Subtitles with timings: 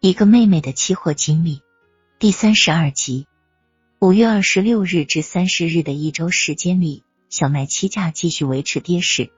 [0.00, 1.60] 一个妹妹的期货经历
[2.20, 3.26] 第三十二集。
[3.98, 9.32] 五月二十六日至三十日的一周时间里，小麦期价继续维持跌势。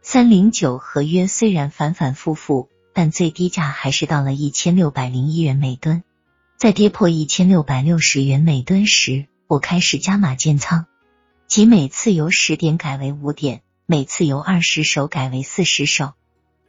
[0.00, 6.02] 三零九合约虽然反反复复，但最低价还是到了一千六百零一元每吨。
[6.56, 10.86] 在跌破一千六百六十元每吨时，我开始加码建仓，
[11.46, 16.14] 即每次由十点改为五点，每次由二十手改为四十手。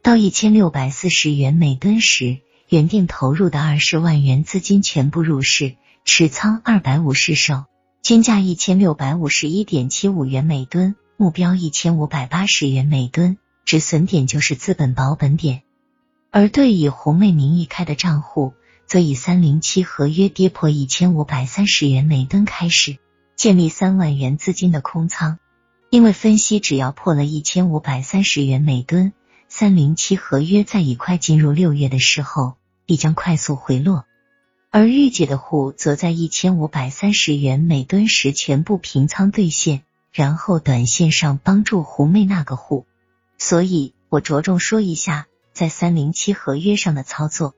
[0.02, 2.40] 到一千六百四十元每吨时，
[2.70, 7.64] 原定投入的二十万元资金全部入市，持仓二百五十手，
[8.02, 15.62] 均价一千六百五十一点七五元每吨，目标一千五百八十元每吨，止损点就是资本保本点。
[16.30, 18.52] 而对以红妹名义开的账户，
[18.86, 22.98] 则以三零七合约跌破一千五百三十元每吨开始
[23.34, 25.38] 建立三万元资金的空仓，
[25.88, 29.14] 因为分析只要破了一千五百三十元每吨。
[29.50, 32.57] 三零七合约在已快进入六月的时候，
[32.88, 34.06] 必将快速回落，
[34.70, 42.86] 而玉姐的户则在一千五百三十元每吨时全部平仓兑现，然后短线上帮助狐妹那个户。
[43.36, 47.54] 所以我着重说一下在三零七合约上的操作。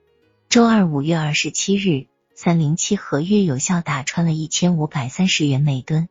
[0.49, 6.09] 周二五月二十七日，三零七合约有效打穿了一千五百三十元每吨，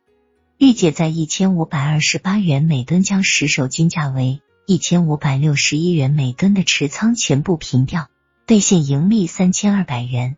[0.57, 4.41] 玉姐在一千五百二十八元每吨将十手均价为。
[4.65, 8.09] 一千五百六十一元每吨的持仓全部平掉，
[8.51, 10.35] 兑现盈利三千二百元。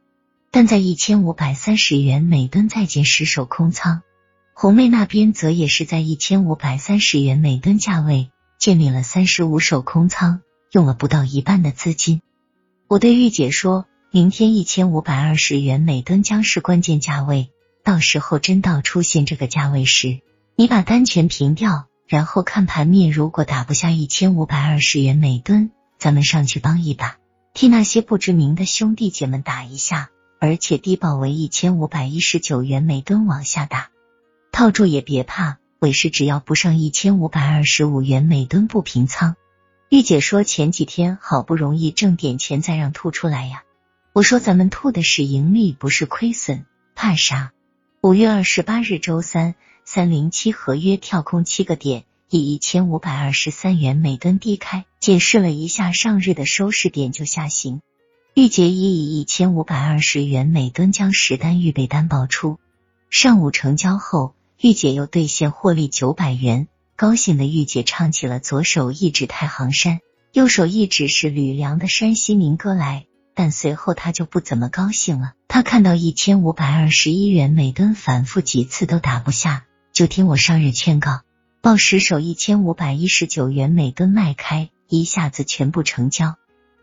[0.52, 4.04] 但在一千五百三十元每吨再建十手空仓，
[4.54, 10.42] 红妹那边则也是在一千五百三十元每吨价位建立了三十五手空仓，
[10.72, 12.22] 用了不到一半的资金。
[12.88, 17.50] 我对玉姐说，明天一千五百二十元每吨将是关键价位，
[17.84, 20.20] 到时候真到出现这个价位时，
[20.56, 21.88] 你把单全平掉。
[22.08, 27.18] 然后看盘面，如果打不下一千五百二十元每吨，咱们上去帮一把，
[27.54, 30.10] 替那些不知名的兄弟姐们打一下，
[30.40, 33.92] 而且低保为一千五百一十九元每吨往下打，
[34.52, 39.36] 套住也别怕，尾市只要不上一千五百二十五元每吨不平仓。
[39.90, 43.64] 玉姐说前几天好不容易挣点钱，再让吐出来呀。
[44.14, 46.66] 我说咱们吐的是盈利，不是亏损，
[46.96, 47.52] 怕啥？
[48.02, 49.56] 五月二十八日周三。
[49.86, 57.82] 三零七合约跳空七个点，以一千五百二十三元每吨低开，解释了一下上日的收市点就下行。
[58.34, 62.58] 玉洁一以一千五百二十元每吨将十单预备单报出，
[63.12, 66.68] 上午成交后，玉姐又兑现获利九百元。
[66.96, 70.00] 高兴的玉姐唱起了左手一指太行山，
[70.32, 73.06] 右手一指是吕梁的山西民歌来。
[73.36, 79.66] 但随后她就不怎么高兴了，她看到一千五百二十一元每吨反复几次都打不下。
[79.92, 81.22] 就听我上日劝告，
[81.64, 86.36] 报十手一千五百一十九元每吨卖开，一下子全部成交。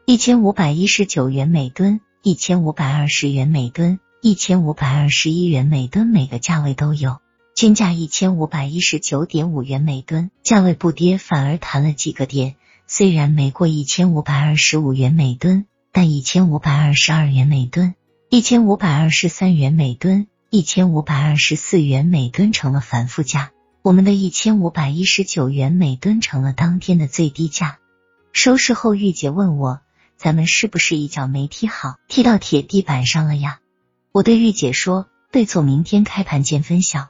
[0.06, 7.18] 一千五百一十九元每吨，一千五百二十元每吨，一千五百二十一元每吨，每个价位都有，
[7.54, 12.54] 均价一千五百一十九点五元每吨，价位不跌，反而弹了几个点。
[12.86, 17.96] 虽然没过一千五百二十五元每吨，但一千五百二十二元每吨，
[18.30, 20.26] 一千五百二十三元每吨。
[20.48, 23.52] 一千五百二十四元每吨成了反复价，
[23.82, 27.78] 我们的一千五百一十九元每吨成了当天的最低价。
[28.30, 29.80] 收市后，玉姐问我
[30.18, 33.60] ：“咱们是不是一脚没踢好，踢到铁地板上了呀？”
[34.12, 37.08] 我对玉姐说：“对错明天开盘见分晓。”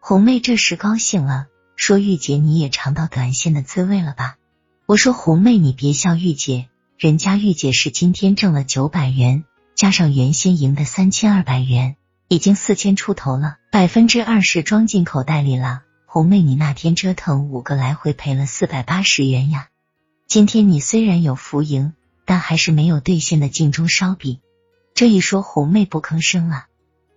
[0.00, 1.46] 红妹这时高兴了，
[1.76, 4.38] 说：“玉姐你也尝到短线的滋味了吧？”
[4.86, 6.68] 我说：“红妹你别笑，玉姐，
[6.98, 9.44] 人家玉姐是今天挣了九百元，
[9.76, 11.94] 加上原先赢的三千二百元。”
[12.26, 15.80] 已经四千出头了，百分之二十装进口袋里了。
[16.10, 19.68] 红妹，你那天折腾五个来回赔了四百八十元呀。
[20.26, 21.92] 今天你虽然有浮盈，
[22.24, 24.40] 但还是没有兑现的镜中烧饼。
[24.94, 26.64] 这一说，红妹不吭声了。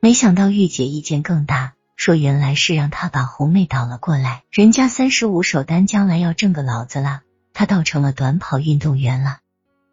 [0.02, 4.44] 没想到玉姐意见更大，说原来是让她把红妹倒了过来。
[4.52, 7.22] 人家三十五手单将来要挣个老子了，
[7.53, 9.38] 她倒成了短跑运动员了。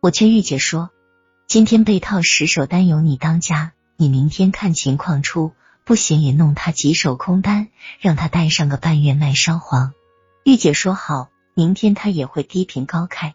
[0.00, 0.90] 我劝玉姐说，
[1.46, 3.74] 今天被套十手单由你当家。
[3.96, 5.52] 你明天看情况出，
[5.88, 7.68] 不行也弄他几手空单，
[7.98, 9.94] 让他带上个半月卖烧黄。
[10.44, 13.34] 玉姐说好，明天他也会低频高开。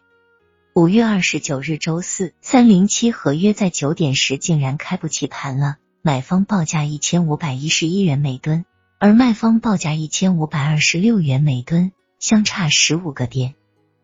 [0.72, 8.64] 五月二十九日周四，三零七合约在九点时竟然开不起盘了，买方报价一千五百一十一元每吨，
[9.00, 11.90] 而卖方报价一千五百二十六元每吨，
[12.20, 13.56] 相差十五个点。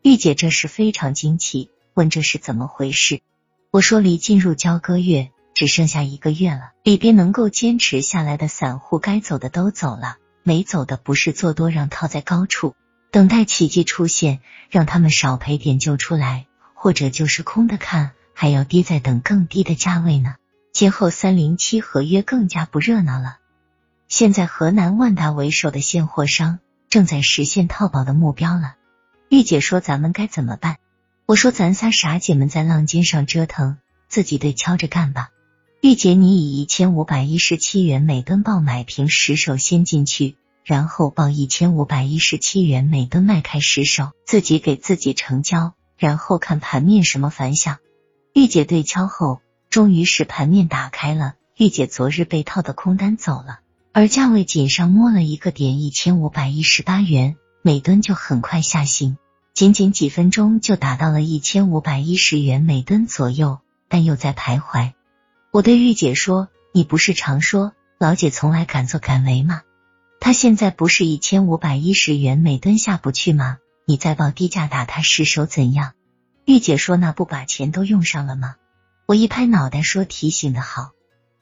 [0.02, 3.20] 玉姐这时非常惊奇，问这是怎么回事？
[3.70, 5.30] 我说离进入交割月。
[5.60, 12.74] 只剩下一个月了，里边能够坚持下来的散户，该走的都走了，没走的不是做多让套在高处，
[13.10, 14.40] 等待奇迹出现，
[14.70, 20.36] 让他们少赔点就出来，或者就是空的看，还要跌在等更低的价位呢。
[20.72, 23.36] 今后三零七合约更加不热闹了。
[24.08, 26.58] 现在河南万达为首的现货商
[26.88, 28.76] 正在实现套保的目标了。
[29.28, 30.78] 玉姐说：“咱们该怎么办？”
[31.28, 33.76] 我说：“咱仨傻姐们在浪尖上折腾，
[34.08, 35.28] 自己对敲着干吧。”
[35.82, 47.78] 玉姐，你以一千五百一十七元每吨报买平十手先进去，然后报一千五百一十七元每吨卖开十手，自己给自己成交，然后看盘面什么反响。
[48.34, 49.40] 玉姐对敲后，
[49.70, 51.36] 终于使盘面打开了。
[51.56, 53.60] 玉姐昨日被套的空单走了，
[53.94, 59.16] 而价位仅上摸了一个点，一千五百一十八元每吨就很快下行。
[59.54, 64.92] 仅仅几分钟就达到了一千五百一十元每吨左右，但又在徘徊。
[65.52, 69.62] 我对玉姐说：“你不是常说老姐从来敢作敢为吗？
[70.20, 73.58] 她现在不是一千五百一十元每吨下不去吗？
[73.84, 75.94] 你再报低价打她十手怎样？”
[76.46, 78.54] 玉姐说：“那不把钱都用上了吗？”
[79.06, 80.92] 我一拍脑袋说：“提醒的好。”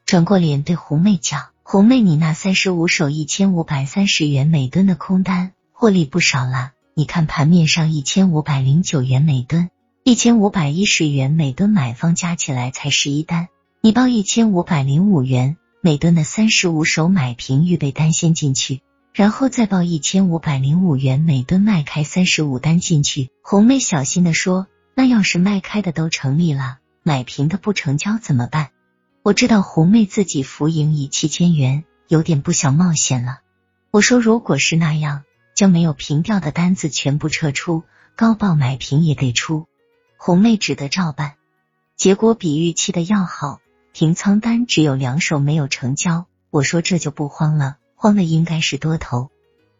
[0.07, 9.69] 转过脸对红妹讲：“红妹，你那三十五手一千五百三十元每吨的空单获利不少了。”你看盘面上一千五百零九元每吨，
[10.03, 13.47] 一千五百一十元每吨买方加起来才十一单，
[13.81, 18.81] 你报一千五百零五元每吨的三十五手买平预备单先进去，
[19.13, 23.29] 然后再报一千五百零五元每吨卖开三十五单进去。
[23.41, 28.71] 红妹小心的说：“那要是卖开的都成立了，买平的不成交怎么办？”
[29.23, 33.39] 我知道红妹自己浮盈已七千元，有点不想冒险了。
[33.91, 35.23] 我说：“如果是那样。”
[35.55, 37.83] 将没有平掉的单子全部撤出，
[38.15, 39.67] 高报买平也得出。
[40.17, 41.33] 红妹只得照办，
[41.97, 43.59] 结果比预期的要好，
[43.91, 46.25] 平仓单只有两手没有成交。
[46.51, 49.29] 我说这就不慌了，慌的应该是多头。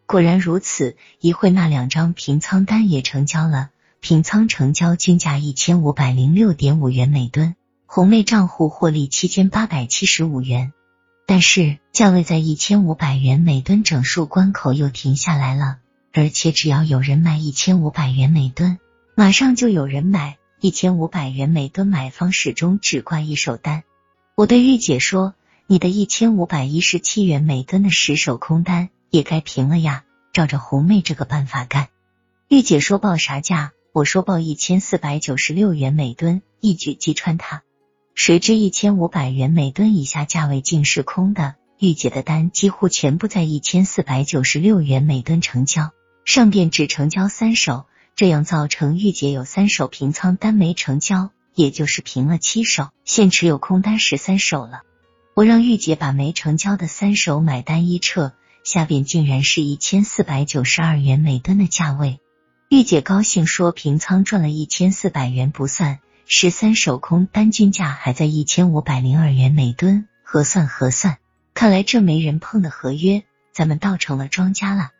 [0.06, 3.70] 果然如此，一会那两张平仓单也成交了，
[4.00, 10.72] 平仓成交均价一千五百零六点五元每吨，红妹账户获利七千八百七十五元。
[11.26, 15.78] 但是价位在一千五百元每吨整数关口又停下来了，
[16.12, 18.78] 而且只要有人卖一千五百元每吨，
[19.14, 23.84] 马上就有人买一千五百元每吨，买方始终只挂一手单。
[24.40, 25.34] 我对玉姐说
[25.68, 31.88] ：“你的一千五百一十七元每吨的十手空单也该平了呀，照着红妹这个办法干。”
[32.48, 37.62] 玉姐说：“报啥价？”我说：“报一千四百九十六元每吨，一举击穿它。”
[38.16, 45.90] 谁知一千五百元每吨以下价位竟是空的，玉姐的单几乎全部在一千四百九十六元每吨成交，
[46.24, 47.84] 上边只成交三手，
[48.16, 54.82] 这样造成玉姐有三手平仓单没成交，也就是平了七手，现持有空单十三手了。
[55.34, 58.32] 我让玉姐把没成交的三手买单一撤，
[58.64, 62.20] 下边竟然是一千四百九十二元每吨的价位，
[62.68, 65.98] 玉姐高兴说平仓赚了一千四百元不算。
[66.32, 71.18] 十三手空单均价还在一千五百零二元每吨，核算核算，
[71.54, 74.90] 看来这没人碰的合约，咱们倒成了庄家了。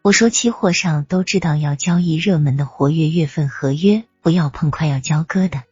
[0.00, 5.62] 我说期货上都知道要交易热门的活跃月份合约，不要碰快要交割的。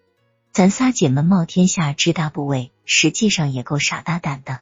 [0.52, 4.61] 咱仨姐们冒天下之大不韪，实际上也够傻大胆的。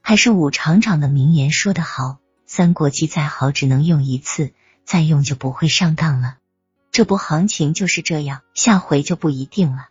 [0.00, 2.16] 还是武厂长的名言说的好：
[2.46, 4.54] 三国机再好，只能用一次，
[4.84, 6.38] 再用就不会上当了。
[6.92, 9.88] 这波行情就是这样，下回就不一定了。